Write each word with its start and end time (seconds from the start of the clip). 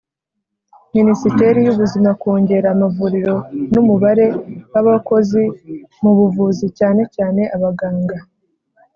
Minisiteri 0.95 1.59
y 1.65 1.69
Ubuzima 1.73 2.09
Kongera 2.21 2.67
amavuriro 2.75 3.35
n 3.73 3.75
umubare 3.81 4.25
w 4.73 4.75
abakozi 4.81 5.43
mu 6.01 6.11
buvuzi 6.17 6.65
cyane 6.77 7.01
cyane 7.15 7.41
abaganga 7.55 8.17